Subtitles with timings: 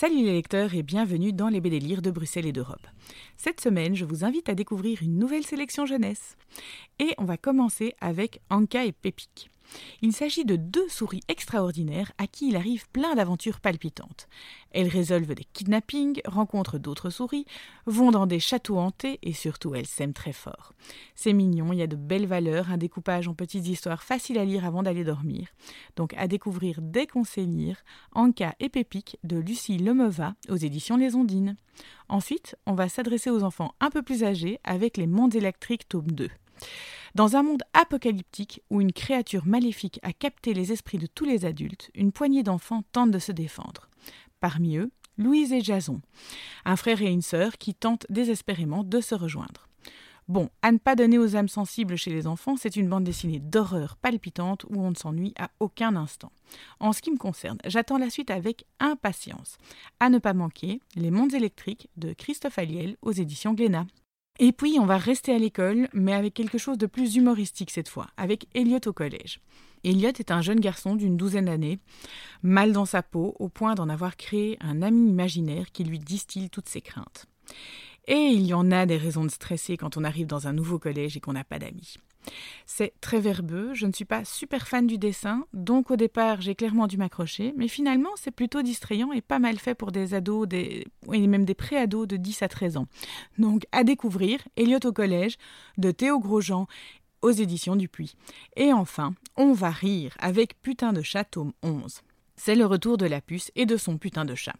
[0.00, 2.86] Salut les lecteurs et bienvenue dans les BD Lire de Bruxelles et d'Europe.
[3.36, 6.36] Cette semaine, je vous invite à découvrir une nouvelle sélection jeunesse.
[7.00, 9.50] Et on va commencer avec Anka et Pépik.
[10.02, 14.28] Il s'agit de deux souris extraordinaires à qui il arrive plein d'aventures palpitantes.
[14.70, 17.46] Elles résolvent des kidnappings, rencontrent d'autres souris,
[17.86, 20.72] vont dans des châteaux hantés et surtout elles s'aiment très fort.
[21.14, 24.44] C'est mignon, il y a de belles valeurs, un découpage en petites histoires faciles à
[24.44, 25.48] lire avant d'aller dormir.
[25.96, 27.82] Donc à découvrir dès qu'on sait lire
[28.12, 31.56] Anka et Pépic de Lucie Lemeva aux éditions Les Ondines.
[32.08, 36.10] Ensuite, on va s'adresser aux enfants un peu plus âgés avec Les Mondes électriques tome
[36.12, 36.28] 2.
[37.14, 41.44] Dans un monde apocalyptique où une créature maléfique a capté les esprits de tous les
[41.44, 43.88] adultes, une poignée d'enfants tentent de se défendre.
[44.40, 46.00] Parmi eux, Louise et Jason,
[46.64, 49.68] un frère et une sœur qui tentent désespérément de se rejoindre.
[50.28, 53.40] Bon, à ne pas donner aux âmes sensibles chez les enfants, c'est une bande dessinée
[53.40, 56.30] d'horreur palpitante où on ne s'ennuie à aucun instant.
[56.80, 59.56] En ce qui me concerne, j'attends la suite avec impatience.
[60.00, 63.86] À ne pas manquer, Les Mondes électriques de Christophe Aliel aux éditions Glénat.
[64.38, 67.88] Et puis, on va rester à l'école, mais avec quelque chose de plus humoristique cette
[67.88, 69.40] fois, avec Elliot au collège.
[69.84, 71.78] Elliot est un jeune garçon d'une douzaine d'années,
[72.42, 76.50] mal dans sa peau, au point d'en avoir créé un ami imaginaire qui lui distille
[76.50, 77.26] toutes ses craintes.
[78.06, 80.78] Et il y en a des raisons de stresser quand on arrive dans un nouveau
[80.78, 81.96] collège et qu'on n'a pas d'amis.
[82.66, 86.54] C'est très verbeux, je ne suis pas super fan du dessin, donc au départ j'ai
[86.54, 90.48] clairement dû m'accrocher, mais finalement c'est plutôt distrayant et pas mal fait pour des ados,
[90.48, 90.86] des...
[91.12, 92.86] et même des pré-ados de 10 à 13 ans.
[93.38, 95.36] Donc à découvrir, Elliot au collège,
[95.76, 96.66] de Théo Grosjean
[97.22, 98.14] aux éditions Dupuis.
[98.56, 102.02] Et enfin, on va rire avec Putain de chat tome 11.
[102.40, 104.54] C'est le retour de la puce et de son putain de chat.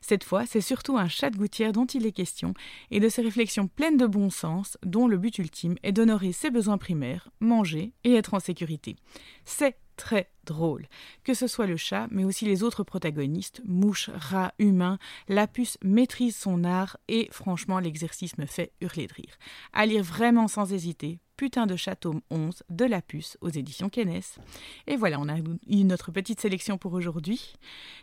[0.00, 2.54] Cette fois, c'est surtout un chat de gouttière dont il est question
[2.90, 6.50] et de ses réflexions pleines de bon sens dont le but ultime est d'honorer ses
[6.50, 8.96] besoins primaires, manger et être en sécurité.
[9.44, 10.86] C'est très drôle.
[11.22, 15.76] Que ce soit le chat, mais aussi les autres protagonistes, mouches, rats, humains, la puce
[15.82, 19.36] maîtrise son art et franchement l'exercice me fait hurler de rire.
[19.74, 24.20] À lire vraiment sans hésiter, Putain de Château 11 de la puce aux éditions Kennes.
[24.88, 27.54] Et voilà, on a eu notre petite sélection pour aujourd'hui.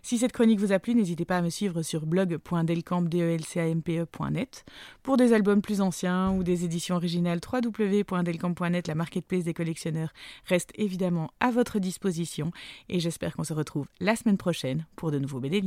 [0.02, 4.66] Si cette chronique vous a plu, n'hésitez pas à me suivre sur blog.delcamp.net
[5.04, 10.14] pour des albums plus anciens ou des éditions originales www.delcamp.net, la marketplace des collectionneurs,
[10.46, 12.54] reste évidemment à votre disposition
[12.88, 15.60] et j'espère qu'on se retrouve la semaine prochaine pour de nouveaux BD